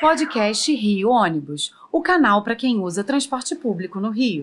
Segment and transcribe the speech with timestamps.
[0.00, 4.42] Podcast Rio Ônibus, o canal para quem usa transporte público no Rio.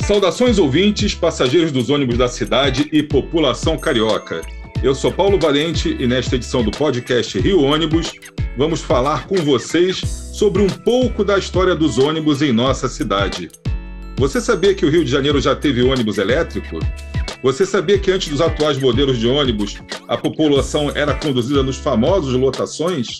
[0.00, 4.42] Saudações ouvintes, passageiros dos ônibus da cidade e população carioca.
[4.82, 8.12] Eu sou Paulo Valente e nesta edição do podcast Rio Ônibus
[8.58, 9.98] vamos falar com vocês
[10.34, 13.48] sobre um pouco da história dos ônibus em nossa cidade.
[14.16, 16.78] Você sabia que o Rio de Janeiro já teve ônibus elétrico?
[17.42, 19.76] Você sabia que antes dos atuais modelos de ônibus,
[20.06, 23.18] a população era conduzida nos famosos lotações?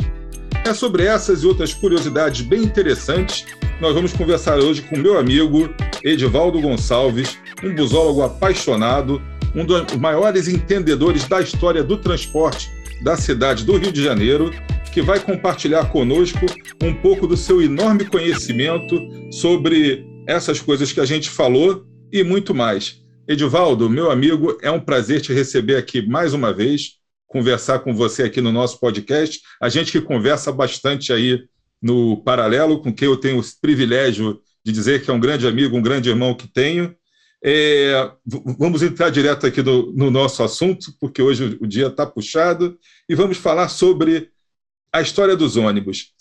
[0.65, 3.45] É sobre essas e outras curiosidades bem interessantes
[3.83, 5.69] nós vamos conversar hoje com meu amigo
[6.05, 9.21] Edivaldo Gonçalves, um busólogo apaixonado,
[9.57, 12.71] um dos maiores entendedores da história do transporte
[13.03, 14.53] da cidade do Rio de Janeiro,
[14.93, 16.47] que vai compartilhar conosco
[16.81, 19.01] um pouco do seu enorme conhecimento
[19.33, 23.01] sobre essas coisas que a gente falou e muito mais.
[23.27, 28.25] Edivaldo, meu amigo, é um prazer te receber aqui mais uma vez, conversar com você
[28.25, 29.41] aqui no nosso podcast.
[29.61, 31.43] A gente que conversa bastante aí
[31.81, 35.77] no paralelo, com quem eu tenho o privilégio de dizer que é um grande amigo,
[35.77, 36.95] um grande irmão que tenho.
[37.45, 42.79] É, vamos entrar direto aqui no, no, nosso assunto, porque hoje o dia está puxado,
[43.09, 44.31] e vamos falar sobre
[44.93, 46.13] a história dos ônibus.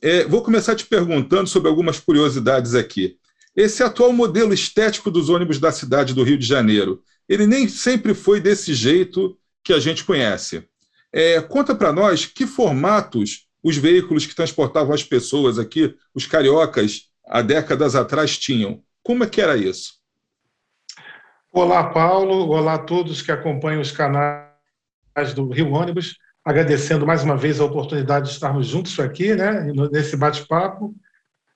[0.00, 3.18] É, vou começar te perguntando sobre algumas curiosidades aqui.
[3.54, 8.14] Esse atual modelo estético dos ônibus da cidade do Rio de Janeiro, ele nem sempre
[8.14, 10.68] foi desse jeito que a gente conhece.
[11.12, 17.10] É, conta para nós que formatos os veículos que transportavam as pessoas aqui, os cariocas,
[17.26, 18.82] há décadas atrás tinham.
[19.02, 19.94] Como é que era isso?
[21.52, 22.48] Olá, Paulo.
[22.48, 24.46] Olá a todos que acompanham os canais
[25.34, 26.16] do Rio Ônibus.
[26.44, 30.94] Agradecendo mais uma vez a oportunidade de estarmos juntos aqui, né, nesse bate-papo.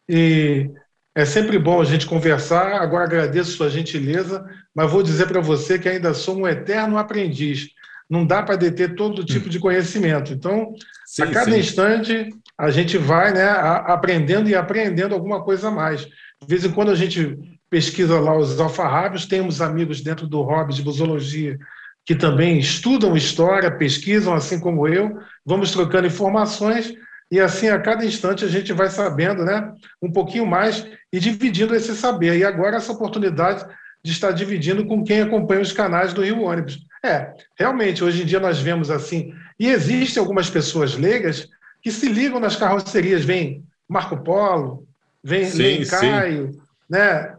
[0.08, 0.70] E
[1.14, 2.80] é sempre bom a gente conversar.
[2.80, 7.68] Agora agradeço sua gentileza, mas vou dizer para você que ainda sou um eterno aprendiz.
[8.10, 10.33] Não dá para deter todo tipo de conhecimento.
[10.33, 10.74] Então,
[11.06, 11.58] sim, a cada sim.
[11.58, 12.28] instante,
[12.58, 16.05] a gente vai né, aprendendo e aprendendo alguma coisa a mais.
[16.05, 17.39] De vez em quando a gente
[17.70, 21.58] pesquisa lá os alfarrábios, temos amigos dentro do hobby de busologia
[22.05, 26.92] que também estudam história, pesquisam, assim como eu, vamos trocando informações
[27.30, 31.74] e assim a cada instante a gente vai sabendo né, um pouquinho mais e dividindo
[31.74, 32.36] esse saber.
[32.36, 33.67] E agora essa oportunidade
[34.02, 36.79] de estar dividindo com quem acompanha os canais do Rio Ônibus.
[37.02, 41.48] É, realmente, hoje em dia nós vemos assim, e existem algumas pessoas leigas
[41.83, 44.86] que se ligam nas carrocerias, vem Marco Polo,
[45.23, 46.61] vem, sim, vem Caio, sim.
[46.89, 47.34] né?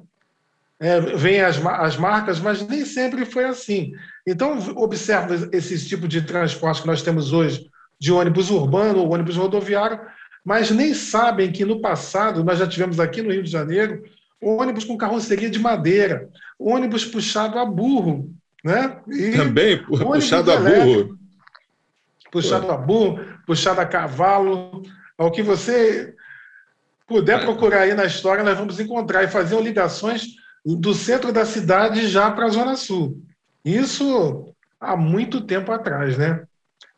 [0.80, 3.94] É, vem as, as marcas, mas nem sempre foi assim.
[4.28, 7.70] Então, observa esse tipo de transporte que nós temos hoje,
[8.00, 10.00] de ônibus urbano ou ônibus rodoviário,
[10.44, 14.04] mas nem sabem que no passado nós já tivemos aqui no Rio de Janeiro
[14.42, 16.30] ônibus com carroceria de madeira,
[16.60, 18.32] ônibus puxado a burro,
[18.64, 19.00] né?
[19.08, 21.18] E Também puxado a burro.
[22.32, 24.84] Puxado a burro, puxado a cavalo,
[25.18, 26.14] ao que você
[27.08, 30.26] puder procurar aí na história, nós vamos encontrar e fazer ligações
[30.66, 33.22] do centro da cidade já para a Zona Sul.
[33.64, 36.44] Isso há muito tempo atrás, né?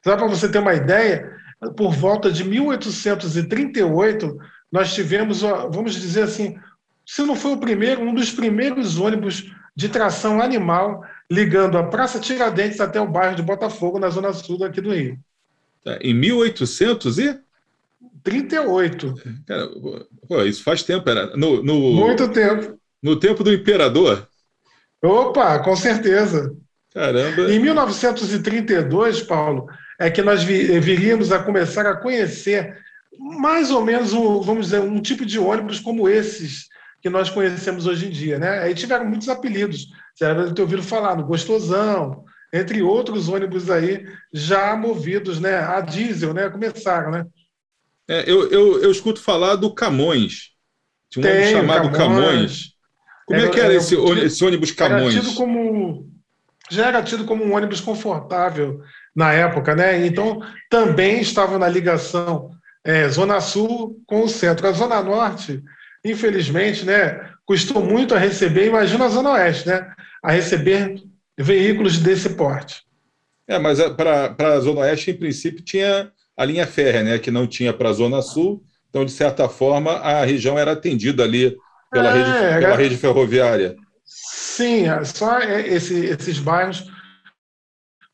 [0.07, 1.29] Só para você ter uma ideia,
[1.75, 4.38] por volta de 1838,
[4.72, 6.57] nós tivemos, vamos dizer assim,
[7.06, 12.22] se não foi o primeiro, um dos primeiros ônibus de tração animal ligando a Praça
[12.22, 15.19] Tiradentes até o bairro de Botafogo, na zona sul aqui do Rio.
[15.84, 17.46] Tá, em 1838.
[18.23, 19.13] 38.
[19.46, 19.67] Cara,
[20.25, 22.79] pô, isso faz tempo, era no, no, muito tempo.
[23.03, 24.25] No tempo do imperador.
[25.03, 26.56] Opa, com certeza.
[26.94, 27.51] Caramba.
[27.51, 29.67] Em 1932, Paulo,
[30.00, 32.78] é que nós viríamos a começar a conhecer
[33.19, 36.68] mais ou menos, um, vamos dizer, um tipo de ônibus como esses
[37.02, 38.38] que nós conhecemos hoje em dia.
[38.38, 38.59] Né?
[38.59, 39.88] Aí tiveram muitos apelidos.
[40.13, 45.81] Você deve ter ouvido falar no Gostosão, entre outros ônibus aí já movidos né, a
[45.81, 46.50] diesel, né?
[46.50, 47.25] Começaram, né?
[48.08, 50.52] É, eu, eu, eu escuto falar do Camões.
[51.09, 52.22] Tinha um ônibus chamado Camões.
[52.22, 52.78] Camões.
[53.25, 55.14] Como é, que era, esse, esse, ônibus Camões?
[55.14, 56.09] Era tido como,
[56.72, 58.82] já era tido como um ônibus confortável
[59.17, 60.05] na época, né?
[60.05, 62.52] Então também estava na ligação
[62.85, 64.66] é, Zona Sul com o centro.
[64.66, 65.61] A Zona Norte
[66.09, 69.91] infelizmente, né, custou muito a receber, imagina a Zona Oeste, né,
[70.23, 71.02] a receber
[71.37, 72.84] veículos desse porte.
[73.47, 77.31] É, mas é, para a Zona Oeste, em princípio, tinha a linha férrea, né, que
[77.31, 81.55] não tinha para a Zona Sul, então, de certa forma, a região era atendida ali
[81.91, 82.75] pela, é, rede, pela era...
[82.75, 83.75] rede ferroviária.
[84.05, 86.90] Sim, é só esse, esses bairros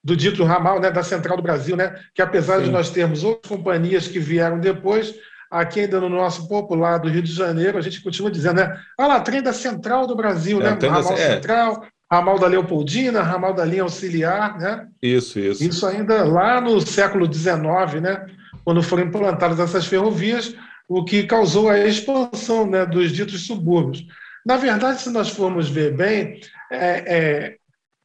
[0.03, 2.65] do dito ramal, né, da Central do Brasil, né, que apesar Sim.
[2.65, 5.15] de nós termos outras companhias que vieram depois,
[5.49, 8.75] aqui ainda no nosso popular do Rio de Janeiro, a gente continua dizendo, né?
[8.99, 10.77] Olha lá, trem da Central do Brasil, é, né?
[10.81, 11.13] Ramal da...
[11.13, 11.35] É.
[11.35, 14.87] Central, ramal da Leopoldina, ramal da linha auxiliar, né?
[15.01, 15.63] Isso, isso.
[15.63, 18.25] Isso ainda lá no século XIX, né?
[18.65, 20.55] Quando foram implantadas essas ferrovias,
[20.87, 24.05] o que causou a expansão né, dos ditos subúrbios.
[24.45, 26.39] Na verdade, se nós formos ver bem,
[26.71, 27.55] é, é,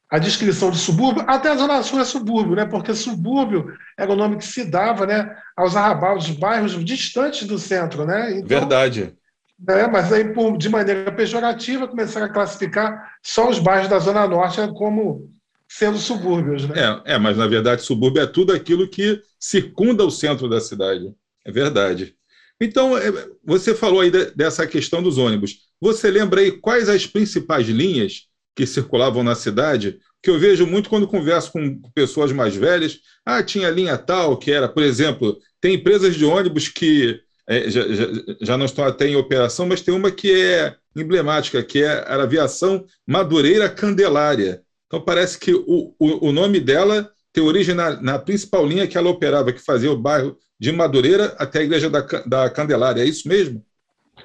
[0.09, 2.65] a descrição de subúrbio, até a Zona Sul é subúrbio, né?
[2.65, 8.05] porque subúrbio era o nome que se dava né, aos arrabalos, bairros distantes do centro.
[8.05, 8.37] Né?
[8.37, 9.13] Então, Verdade.
[9.59, 14.27] Né, mas aí, por, de maneira pejorativa, começaram a classificar só os bairros da Zona
[14.27, 15.29] Norte como
[15.67, 16.67] sendo subúrbios.
[16.67, 16.75] Né?
[17.05, 21.13] É, é, mas na verdade subúrbio é tudo aquilo que circunda o centro da cidade.
[21.45, 22.15] É verdade.
[22.59, 23.11] Então, é,
[23.45, 25.69] você falou aí dessa questão dos ônibus.
[25.79, 28.28] Você lembra aí quais as principais linhas
[28.59, 29.99] que circulavam na cidade?
[30.21, 32.99] Que eu vejo muito quando converso com pessoas mais velhas.
[33.25, 37.87] Ah, tinha linha tal, que era, por exemplo, tem empresas de ônibus que é, já,
[37.87, 38.05] já,
[38.41, 42.21] já, não estão até em operação, mas tem uma que é emblemática, que é a
[42.21, 44.61] aviação Madureira Candelária.
[44.87, 48.97] Então, parece que o, o, o nome dela tem origem na, na principal linha que
[48.97, 53.05] ela operava, que fazia o bairro de Madureira até a Igreja da, da Candelária, é
[53.05, 53.63] isso mesmo?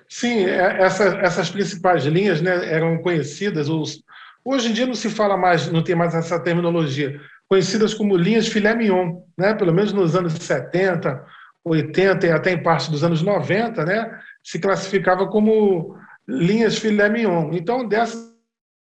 [0.08, 4.02] Sim, é, essa, essas principais linhas né, eram conhecidas, os,
[4.44, 8.48] hoje em dia não se fala mais, não tem mais essa terminologia, conhecidas como linhas
[8.48, 11.24] filé mignon, né, pelo menos nos anos 70,
[11.64, 15.96] 80 e até em parte dos anos 90, né, se classificava como
[16.28, 17.50] linhas filé mignon.
[17.52, 18.34] Então, dessas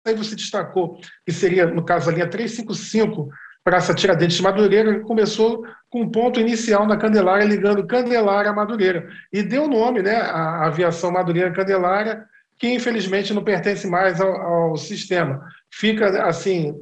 [0.06, 3.30] aí você destacou que seria, no caso, a linha 355,
[3.64, 8.54] Praça Tiradentes de Madureira, que começou com um ponto inicial na Candelária, ligando Candelária a
[8.54, 9.08] Madureira.
[9.32, 12.26] E deu nome né, à aviação Madureira-Candelária,
[12.60, 15.42] que infelizmente não pertence mais ao, ao sistema.
[15.72, 16.76] Fica, assim,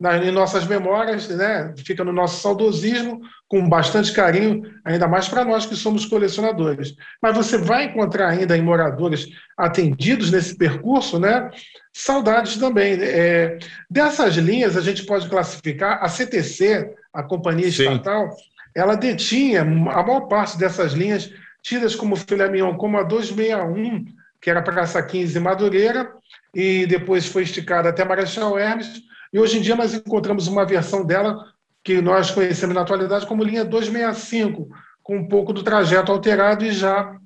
[0.00, 5.44] na, em nossas memórias, né, fica no nosso saudosismo, com bastante carinho, ainda mais para
[5.44, 6.94] nós que somos colecionadores.
[7.20, 9.28] Mas você vai encontrar ainda em moradores
[9.58, 11.50] atendidos nesse percurso, né,
[11.92, 12.94] saudades também.
[12.98, 13.58] É,
[13.90, 17.82] dessas linhas, a gente pode classificar a CTC, a companhia Sim.
[17.82, 18.30] estatal,
[18.74, 21.30] ela detinha a maior parte dessas linhas
[21.62, 24.06] tidas como filé mignon, como a 261,
[24.40, 26.12] que era Praça 15 Madureira,
[26.54, 29.02] e depois foi esticada até Marechal Hermes,
[29.32, 31.44] e hoje em dia nós encontramos uma versão dela
[31.84, 34.68] que nós conhecemos na atualidade como linha 265,
[35.02, 37.16] com um pouco do trajeto alterado e já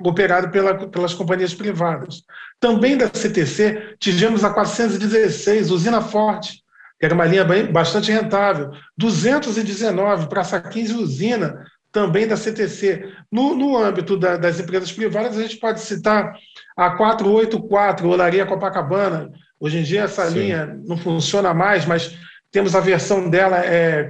[0.00, 2.22] operado pela, pelas companhias privadas.
[2.60, 6.62] Também da CTC, tivemos a 416, Usina Forte,
[6.98, 8.70] que era uma linha bem, bastante rentável.
[8.96, 13.12] 219, Praça 15 Usina, também da CTC.
[13.30, 16.34] No, no âmbito da, das empresas privadas, a gente pode citar
[16.76, 19.30] a 484, Olaria Copacabana,
[19.60, 20.38] Hoje em dia essa Sim.
[20.38, 22.16] linha não funciona mais, mas
[22.50, 24.08] temos a versão dela é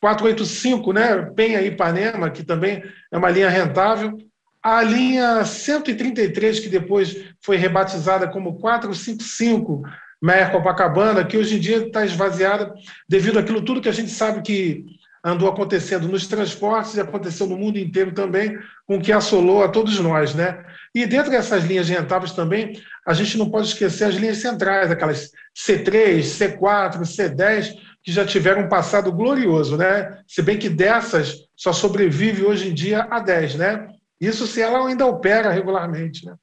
[0.00, 1.22] 485, né?
[1.34, 4.16] Penha Ipanema, que também é uma linha rentável.
[4.62, 9.82] A linha 133, que depois foi rebatizada como 455,
[10.22, 12.72] Meia Copacabana, que hoje em dia está esvaziada
[13.08, 14.84] devido àquilo tudo que a gente sabe que
[15.24, 19.68] andou acontecendo nos transportes e aconteceu no mundo inteiro também, com o que assolou a
[19.68, 20.64] todos nós, né?
[20.94, 25.30] E dentro dessas linhas rentáveis também, a gente não pode esquecer as linhas centrais, aquelas
[25.56, 30.18] C3, C4, C10, que já tiveram um passado glorioso, né?
[30.26, 33.88] Se bem que dessas só sobrevive hoje em dia a 10, né?
[34.20, 36.34] Isso se ela ainda opera regularmente, né?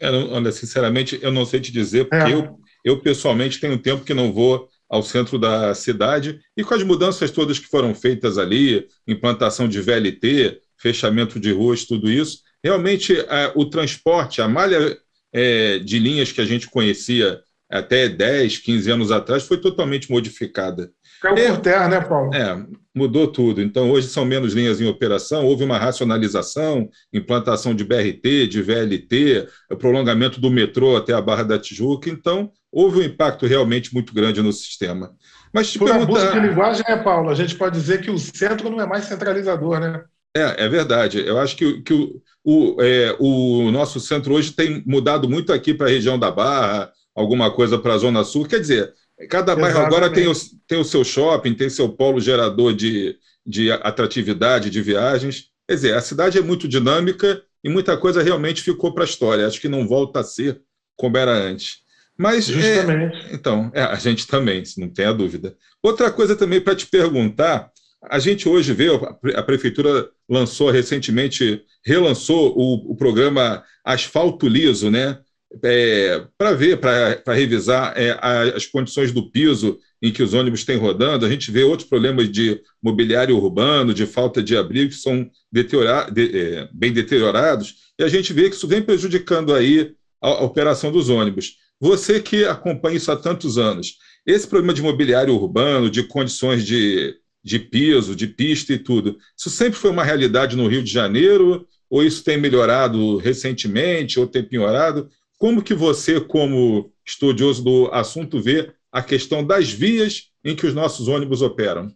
[0.00, 2.34] É, sinceramente, eu não sei te dizer, porque é.
[2.34, 6.82] eu, eu pessoalmente tenho tempo que não vou ao centro da cidade e com as
[6.82, 13.16] mudanças todas que foram feitas ali, implantação de VLT, fechamento de ruas, tudo isso, realmente
[13.54, 14.98] o transporte, a malha
[15.32, 20.92] é, de linhas que a gente conhecia até 10, 15 anos atrás foi totalmente modificada.
[21.22, 22.34] Caiu é, por terra, né, Paulo?
[22.34, 23.62] É, mudou tudo.
[23.62, 29.46] Então, hoje são menos linhas em operação, houve uma racionalização, implantação de BRT, de VLT,
[29.78, 32.10] prolongamento do metrô até a Barra da Tijuca.
[32.10, 35.12] Então, houve um impacto realmente muito grande no sistema.
[35.54, 36.22] Mas te Por perguntar...
[36.22, 37.30] abuso de linguagem, né, Paulo?
[37.30, 40.02] A gente pode dizer que o centro não é mais centralizador, né?
[40.36, 41.24] É, é verdade.
[41.24, 45.72] Eu acho que, que o, o, é, o nosso centro hoje tem mudado muito aqui
[45.72, 48.46] para a região da Barra, alguma coisa para a Zona Sul.
[48.46, 48.92] Quer dizer,
[49.28, 50.32] cada bairro agora tem o,
[50.66, 55.50] tem o seu shopping, tem seu polo gerador de, de atratividade, de viagens.
[55.66, 59.46] Quer dizer, a cidade é muito dinâmica e muita coisa realmente ficou para a história.
[59.46, 60.60] Acho que não volta a ser
[60.96, 61.82] como era antes.
[62.18, 63.16] Mas, é, Justamente.
[63.16, 65.56] É, então, é, a gente também, não tem a dúvida.
[65.82, 67.70] Outra coisa também para te perguntar,
[68.08, 68.88] a gente hoje vê,
[69.34, 75.18] a prefeitura lançou recentemente, relançou o, o programa Asfalto Liso, né?
[75.62, 78.18] É, para ver, para revisar é,
[78.54, 81.24] as condições do piso em que os ônibus têm rodando.
[81.24, 86.10] A gente vê outros problemas de mobiliário urbano, de falta de abrigo, que são deteriora,
[86.10, 90.44] de, é, bem deteriorados, e a gente vê que isso vem prejudicando aí a, a
[90.44, 91.56] operação dos ônibus.
[91.80, 97.14] Você que acompanha isso há tantos anos, esse problema de mobiliário urbano, de condições de,
[97.44, 101.66] de piso, de pista e tudo, isso sempre foi uma realidade no Rio de Janeiro?
[101.90, 105.10] Ou isso tem melhorado recentemente, ou tem piorado?
[105.42, 110.72] Como que você, como estudioso do assunto, vê a questão das vias em que os
[110.72, 111.92] nossos ônibus operam?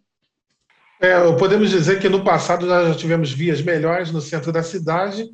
[1.00, 5.31] É, podemos dizer que no passado nós já tivemos vias melhores no centro da cidade,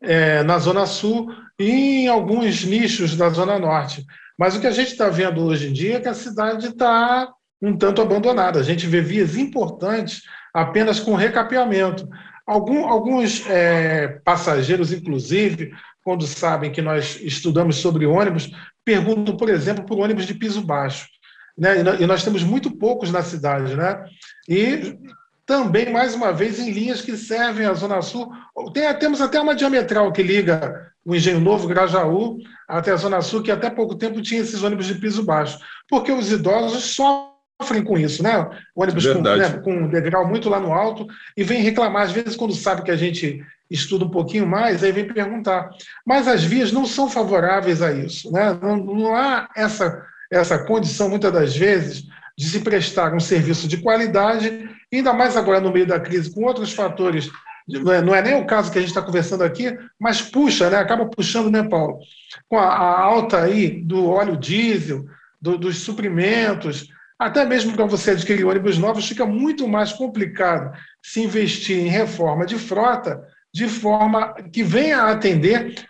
[0.00, 4.06] é, na Zona Sul e em alguns nichos da Zona Norte.
[4.38, 7.30] Mas o que a gente está vendo hoje em dia é que a cidade está
[7.60, 8.58] um tanto abandonada.
[8.58, 10.22] A gente vê vias importantes
[10.54, 12.08] apenas com recapeamento.
[12.46, 15.72] Algum, alguns é, passageiros, inclusive,
[16.04, 18.50] quando sabem que nós estudamos sobre ônibus,
[18.84, 21.08] perguntam, por exemplo, por ônibus de piso baixo.
[21.56, 21.80] Né?
[22.00, 23.76] E nós temos muito poucos na cidade.
[23.76, 24.04] Né?
[24.48, 24.96] E
[25.44, 28.32] também, mais uma vez, em linhas que servem à Zona Sul.
[28.72, 32.38] Tem, temos até uma diametral que liga o Engenho Novo, Grajaú,
[32.68, 35.58] até a Zona Sul, que até pouco tempo tinha esses ônibus de piso baixo.
[35.88, 38.48] Porque os idosos sofrem com isso, né?
[38.74, 42.02] Ônibus com, né, com um degrau muito lá no alto e vem reclamar.
[42.02, 45.70] Às vezes, quando sabe que a gente estuda um pouquinho mais, aí vem perguntar.
[46.04, 48.32] Mas as vias não são favoráveis a isso.
[48.32, 48.58] Né?
[48.60, 52.04] Não, não há essa, essa condição, muitas das vezes,
[52.36, 56.44] de se prestar um serviço de qualidade, ainda mais agora no meio da crise, com
[56.44, 57.30] outros fatores.
[57.68, 60.68] Não é, não é nem o caso que a gente está conversando aqui, mas puxa,
[60.68, 60.78] né?
[60.78, 62.00] acaba puxando, né, Paulo?
[62.48, 65.04] Com a, a alta aí do óleo diesel,
[65.40, 66.88] do, dos suprimentos,
[67.20, 72.46] até mesmo para você adquirir ônibus novos, fica muito mais complicado se investir em reforma
[72.46, 75.86] de frota de forma que venha a atender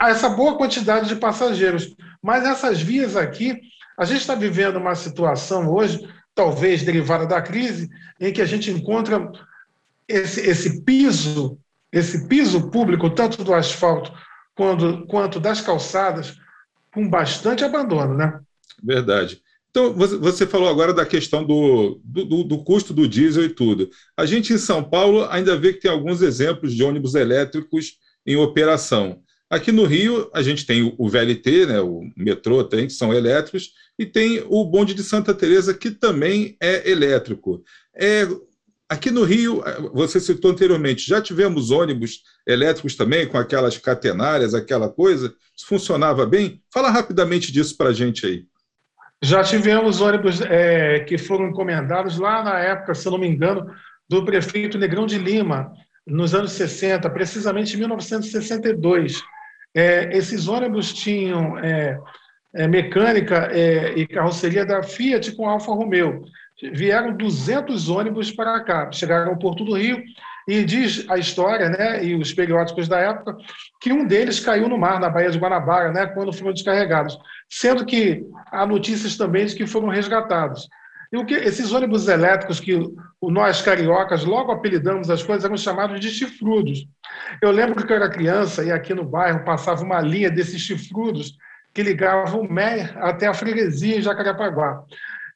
[0.00, 1.94] a essa boa quantidade de passageiros.
[2.22, 3.60] Mas essas vias aqui,
[3.98, 7.90] a gente está vivendo uma situação hoje, talvez derivada da crise,
[8.20, 9.30] em que a gente encontra
[10.08, 11.58] esse, esse piso,
[11.90, 14.12] esse piso público, tanto do asfalto
[14.54, 16.36] quanto, quanto das calçadas,
[16.92, 18.40] com bastante abandono, né?
[18.82, 19.40] Verdade.
[19.72, 23.88] Então, você falou agora da questão do, do, do, custo do diesel e tudo.
[24.14, 27.94] A gente em São Paulo ainda vê que tem alguns exemplos de ônibus elétricos
[28.26, 29.22] em operação.
[29.48, 33.72] Aqui no Rio, a gente tem o VLT, né, o metrô tem, que são elétricos,
[33.98, 37.64] e tem o bonde de Santa Teresa que também é elétrico.
[37.94, 38.28] É,
[38.86, 39.62] aqui no Rio,
[39.94, 45.34] você citou anteriormente, já tivemos ônibus elétricos também, com aquelas catenárias, aquela coisa?
[45.56, 46.62] Isso funcionava bem?
[46.70, 48.44] Fala rapidamente disso para a gente aí.
[49.24, 53.72] Já tivemos ônibus é, que foram encomendados lá na época, se não me engano,
[54.08, 55.72] do prefeito Negrão de Lima,
[56.04, 59.22] nos anos 60, precisamente em 1962.
[59.74, 61.98] É, esses ônibus tinham é,
[62.52, 66.24] é mecânica é, e carroceria da Fiat com Alfa Romeo.
[66.72, 70.02] Vieram 200 ônibus para cá, chegaram ao Porto do Rio
[70.46, 73.36] e diz a história, né, e os periódicos da época,
[73.80, 77.18] que um deles caiu no mar, na Baía de Guanabara, né, quando foram descarregados,
[77.48, 80.68] sendo que há notícias também de que foram resgatados.
[81.12, 82.78] E o que esses ônibus elétricos que
[83.20, 86.86] nós cariocas logo apelidamos as coisas eram chamados de chifrudos.
[87.40, 91.36] Eu lembro que eu era criança e aqui no bairro passava uma linha desses chifrudos
[91.74, 94.82] que ligava o Meia até a freguesia em Jacarepaguá.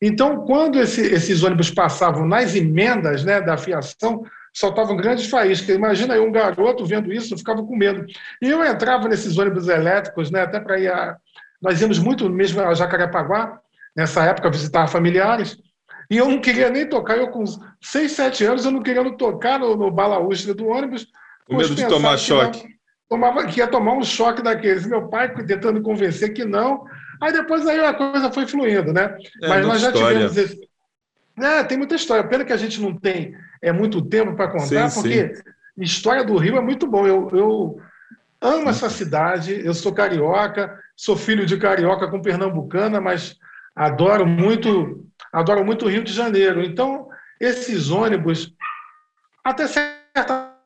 [0.00, 4.25] Então, quando esse, esses ônibus passavam nas emendas né, da fiação,
[4.56, 5.76] soltavam grandes faíscas.
[5.76, 8.06] Imagina aí um garoto vendo isso, eu ficava com medo.
[8.40, 11.16] E eu entrava nesses ônibus elétricos, né, até para ir a...
[11.60, 13.60] Nós íamos muito mesmo a Jacarepaguá,
[13.94, 15.58] nessa época, visitar familiares,
[16.10, 17.18] e eu não queria nem tocar.
[17.18, 17.44] Eu, com
[17.82, 21.06] seis, sete anos, eu não queria tocar no, no balaústre do ônibus.
[21.46, 22.62] Com medo de tomar choque.
[22.62, 22.70] Não,
[23.08, 24.86] tomava, que ia tomar um choque daqueles.
[24.86, 26.84] Meu pai tentando convencer que não.
[27.20, 29.16] Aí depois aí a coisa foi fluindo, né?
[29.42, 30.28] É, Mas nós já história.
[30.28, 30.68] tivemos esse.
[31.40, 32.28] É, tem muita história.
[32.28, 35.42] Pena que a gente não tem é muito tempo para contar, sim, porque sim.
[35.78, 37.06] história do Rio é muito bom.
[37.06, 37.80] Eu, eu
[38.40, 43.36] amo essa cidade, eu sou carioca, sou filho de carioca com pernambucana, mas
[43.75, 46.62] adoro muito, adoro muito o Rio de Janeiro.
[46.62, 47.08] Então,
[47.40, 48.52] esses ônibus,
[49.44, 50.56] até certa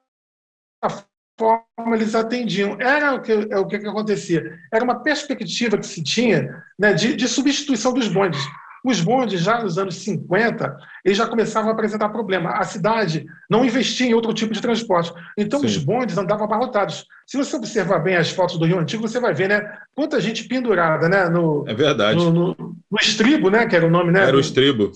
[1.39, 2.77] forma, eles atendiam.
[2.81, 4.59] Era o que, é o que acontecia.
[4.73, 8.41] Era uma perspectiva que se tinha né, de, de substituição dos bondes.
[8.85, 12.53] Os bondes, já nos anos 50, eles já começavam a apresentar problema.
[12.53, 15.13] A cidade não investia em outro tipo de transporte.
[15.37, 15.67] Então, Sim.
[15.67, 17.05] os bondes andavam abarrotados.
[17.27, 20.45] Se você observar bem as fotos do Rio Antigo, você vai ver né, quanta gente
[20.45, 22.19] pendurada né, no, é verdade.
[22.19, 24.13] No, no, no estribo, né, que era o nome.
[24.13, 24.93] Né, era o estribo.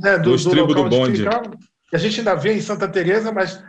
[0.00, 1.24] Né, do, o estribo do, do bonde.
[1.92, 3.62] a gente ainda vê em Santa Teresa, mas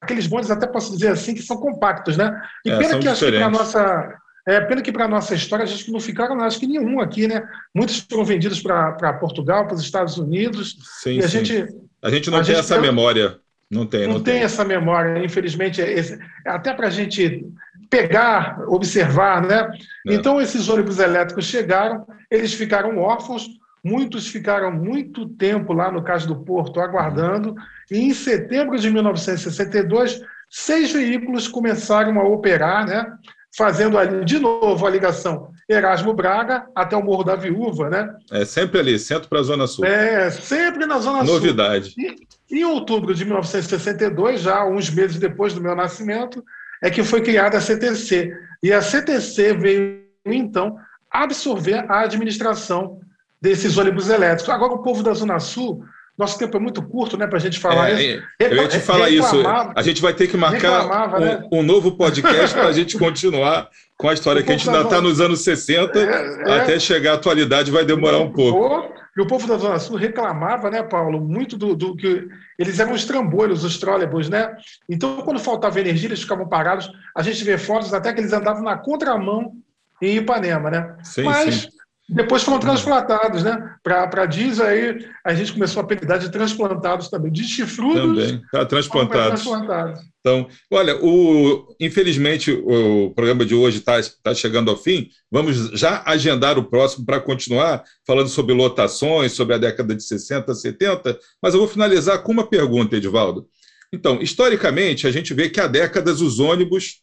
[0.00, 2.16] aqueles bondes, até posso dizer assim, que são compactos.
[2.16, 2.40] Né?
[2.64, 4.18] E é, pena que acho que para a nossa
[4.48, 7.28] É, pena que para a nossa história, a gente não ficaram, acho que nenhum aqui,
[7.28, 7.46] né?
[7.74, 10.78] Muitos foram vendidos para Portugal, para os Estados Unidos.
[11.02, 11.44] Sim, e a sim.
[11.44, 11.76] gente.
[12.00, 13.38] A gente não a tem gente essa memória.
[13.70, 14.36] Não tem, não, não tem.
[14.36, 14.42] tem.
[14.44, 17.44] essa memória, infelizmente, esse, até para a gente
[17.90, 19.70] pegar, observar, né?
[20.06, 20.14] É.
[20.14, 23.50] Então, esses ônibus elétricos chegaram, eles ficaram órfãos,
[23.84, 27.54] muitos ficaram muito tempo lá no Cais do Porto aguardando,
[27.90, 33.12] e em setembro de 1962, seis veículos começaram a operar, né?
[33.56, 38.14] Fazendo ali, de novo a ligação Erasmo Braga até o Morro da Viúva, né?
[38.30, 39.84] É sempre ali, centro para a Zona Sul.
[39.84, 41.90] É, sempre na Zona Novidade.
[41.90, 42.02] Sul.
[42.02, 42.28] Novidade.
[42.50, 46.42] Em outubro de 1962, já uns meses depois do meu nascimento,
[46.82, 48.32] é que foi criada a CTC.
[48.62, 50.76] E a CTC veio, então,
[51.10, 53.00] absorver a administração
[53.40, 54.52] desses ônibus elétricos.
[54.52, 55.84] Agora, o povo da Zona Sul,
[56.18, 58.22] nosso tempo é muito curto né, para a gente falar é, isso.
[58.40, 59.36] Eu ia te falar isso.
[59.74, 61.48] A gente vai ter que marcar um, né?
[61.52, 65.00] um novo podcast para a gente continuar com a história que a gente ainda está
[65.00, 68.92] nos anos 60, é, é, até chegar à atualidade vai demorar um pouco.
[69.16, 72.92] E o povo da Zona Sul reclamava, né, Paulo, muito do, do que eles eram
[72.92, 74.56] os trambolhos, os trólebus, né?
[74.88, 76.88] Então, quando faltava energia, eles ficavam parados.
[77.16, 79.54] A gente vê fotos até que eles andavam na contramão
[80.00, 80.96] em Ipanema, né?
[81.02, 81.68] Sim, Mas sim.
[82.08, 83.74] Depois foram transplantados, né?
[83.82, 88.00] Para diesel, aí a gente começou a apelidar de transplantados também, de chifrudos.
[88.00, 89.42] Também, tá, transplantados.
[89.42, 90.00] transplantados.
[90.20, 95.10] Então, olha, o, infelizmente o programa de hoje está tá chegando ao fim.
[95.30, 100.54] Vamos já agendar o próximo para continuar falando sobre lotações, sobre a década de 60,
[100.54, 103.46] 70, mas eu vou finalizar com uma pergunta, Edivaldo.
[103.92, 107.02] Então, historicamente, a gente vê que há décadas os ônibus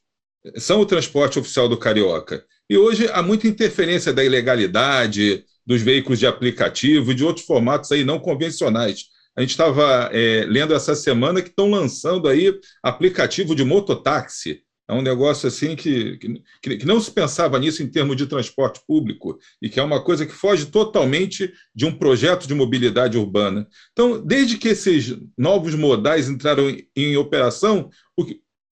[0.57, 2.43] são o transporte oficial do Carioca.
[2.69, 7.91] E hoje há muita interferência da ilegalidade, dos veículos de aplicativo e de outros formatos
[7.91, 9.05] aí não convencionais.
[9.35, 14.61] A gente estava é, lendo essa semana que estão lançando aí aplicativo de mototáxi.
[14.87, 16.17] É um negócio assim que,
[16.61, 20.03] que, que, não se pensava nisso em termos de transporte público e que é uma
[20.03, 23.67] coisa que foge totalmente de um projeto de mobilidade urbana.
[23.91, 28.23] Então, desde que esses novos modais entraram em, em operação, o,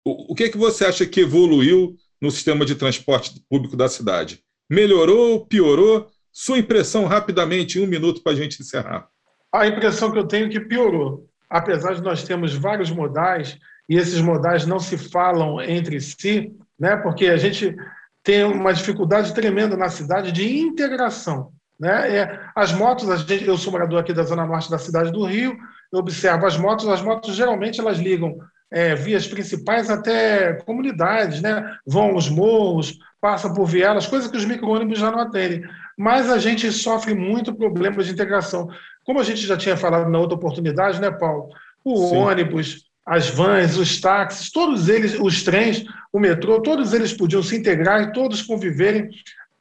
[0.05, 3.89] o, o que, é que você acha que evoluiu no sistema de transporte público da
[3.89, 4.39] cidade?
[4.69, 6.07] Melhorou, piorou?
[6.31, 9.09] Sua impressão rapidamente, em um minuto para a gente encerrar.
[9.53, 11.27] A impressão que eu tenho é que piorou.
[11.49, 13.59] Apesar de nós termos vários modais
[13.89, 16.95] e esses modais não se falam entre si, né?
[16.95, 17.75] porque a gente
[18.23, 21.51] tem uma dificuldade tremenda na cidade de integração.
[21.77, 22.17] Né?
[22.19, 25.25] É, as motos, a gente, eu sou morador aqui da zona norte da cidade do
[25.25, 25.57] Rio,
[25.91, 28.37] eu observo as motos, as motos geralmente elas ligam
[28.73, 31.77] é, vias principais até comunidades, né?
[31.85, 35.63] vão os morros, passam por vielas, coisas que os micro-ônibus já não atendem.
[35.95, 38.67] Mas a gente sofre muito problemas de integração.
[39.05, 41.49] Como a gente já tinha falado na outra oportunidade, né, Paulo?
[41.85, 42.17] O Sim.
[42.17, 47.55] ônibus, as vans, os táxis, todos eles, os trens, o metrô, todos eles podiam se
[47.55, 49.09] integrar e todos conviverem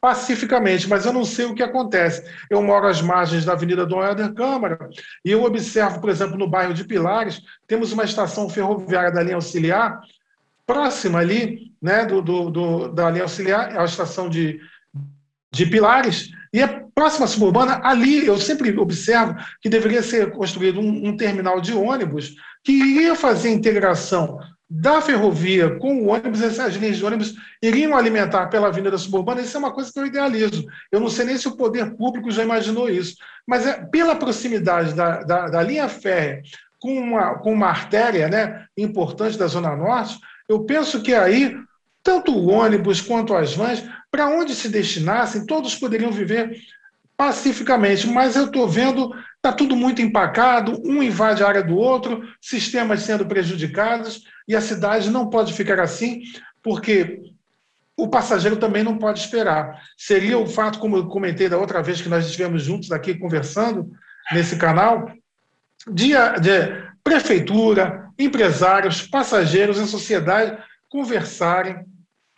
[0.03, 2.29] pacificamente, mas eu não sei o que acontece.
[2.51, 4.91] Eu moro às margens da Avenida Dom Helder Câmara
[5.25, 9.37] e eu observo, por exemplo, no bairro de Pilares, temos uma estação ferroviária da linha
[9.37, 10.01] auxiliar,
[10.67, 14.61] próxima ali, né, do, do, do da linha auxiliar, é a estação de,
[15.53, 21.11] de Pilares, e a próxima suburbana, ali eu sempre observo que deveria ser construído um,
[21.11, 22.35] um terminal de ônibus
[22.65, 24.41] que ia fazer integração
[24.75, 29.55] da ferrovia com o ônibus, essas linhas de ônibus iriam alimentar pela Avenida Suburbana, isso
[29.55, 30.65] é uma coisa que eu idealizo.
[30.91, 34.95] Eu não sei nem se o poder público já imaginou isso, mas é pela proximidade
[34.95, 36.41] da, da, da linha férrea
[36.81, 41.55] com uma, com uma artéria né, importante da Zona Norte, eu penso que aí,
[42.03, 46.59] tanto o ônibus quanto as vans, para onde se destinassem, todos poderiam viver
[47.15, 52.23] pacificamente, mas eu estou vendo está tudo muito empacado, um invade a área do outro,
[52.41, 56.23] sistemas sendo prejudicados, e a cidade não pode ficar assim,
[56.63, 57.21] porque
[57.97, 59.83] o passageiro também não pode esperar.
[59.99, 63.91] Seria o fato, como eu comentei da outra vez que nós estivemos juntos aqui conversando
[64.31, 65.11] nesse canal,
[65.91, 70.57] de, de prefeitura, empresários, passageiros e sociedade
[70.89, 71.85] conversarem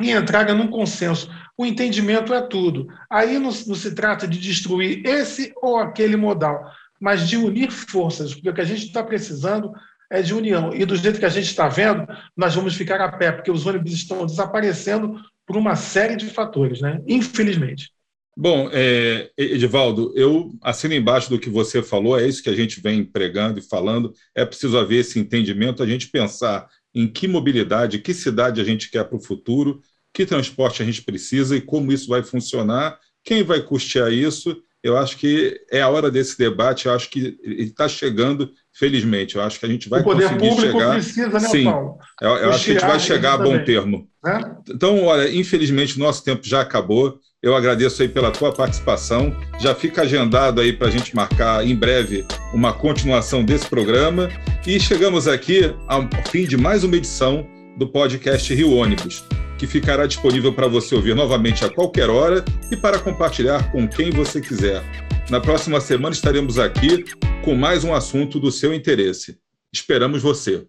[0.01, 1.31] e entrarem num consenso.
[1.57, 2.89] O entendimento é tudo.
[3.11, 8.35] Aí não, não se trata de destruir esse ou aquele modal mas de unir forças,
[8.35, 9.73] porque o que a gente está precisando
[10.11, 10.75] é de união.
[10.75, 13.67] E do jeito que a gente está vendo, nós vamos ficar a pé, porque os
[13.67, 17.01] ônibus estão desaparecendo por uma série de fatores, né?
[17.07, 17.91] infelizmente.
[18.37, 22.81] Bom, é, Edivaldo, eu assino embaixo do que você falou, é isso que a gente
[22.81, 24.13] vem pregando e falando.
[24.35, 28.91] É preciso haver esse entendimento, a gente pensar em que mobilidade, que cidade a gente
[28.91, 29.81] quer para o futuro,
[30.13, 34.99] que transporte a gente precisa e como isso vai funcionar, quem vai custear isso eu
[34.99, 39.41] acho que é a hora desse debate, eu acho que ele está chegando, felizmente, eu
[39.41, 40.93] acho que a gente vai o poder conseguir público chegar...
[40.93, 41.99] precisa, né, Sim, Paulo?
[42.21, 43.65] eu, eu acho que a gente vai chegar a bom também.
[43.65, 44.09] termo.
[44.23, 44.57] Né?
[44.69, 47.19] Então, olha, infelizmente, nosso tempo já acabou.
[47.43, 49.35] Eu agradeço aí pela tua participação.
[49.59, 54.29] Já fica agendado aí para a gente marcar em breve uma continuação desse programa.
[54.67, 57.47] E chegamos aqui ao fim de mais uma edição
[57.79, 59.25] do podcast Rio Ônibus,
[59.65, 64.11] que ficará disponível para você ouvir novamente a qualquer hora e para compartilhar com quem
[64.11, 64.83] você quiser.
[65.31, 67.03] Na próxima semana estaremos aqui
[67.43, 69.39] com mais um assunto do seu interesse.
[69.73, 70.67] Esperamos você.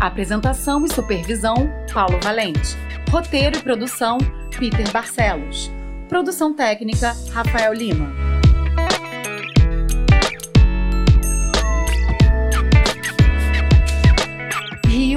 [0.00, 2.76] Apresentação e supervisão: Paulo Valente.
[3.10, 4.18] Roteiro e produção:
[4.56, 5.72] Peter Barcelos.
[6.08, 8.27] Produção técnica: Rafael Lima.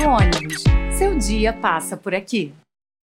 [0.05, 0.63] Ônibus.
[0.97, 2.53] Seu dia passa por aqui.